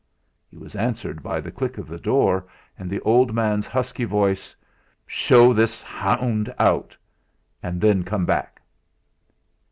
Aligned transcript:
He 0.49 0.57
was 0.57 0.75
answered 0.75 1.21
by 1.21 1.39
the 1.41 1.51
click 1.51 1.77
of 1.77 1.87
the 1.87 1.99
door 1.99 2.47
and 2.75 2.89
the 2.89 2.99
old 3.01 3.35
man's 3.35 3.67
husky 3.67 4.03
voice: 4.03 4.55
"Show 5.05 5.53
this 5.53 5.83
hound 5.83 6.51
out! 6.57 6.97
And 7.61 7.79
then 7.79 8.03
come 8.03 8.25
back!" 8.25 8.63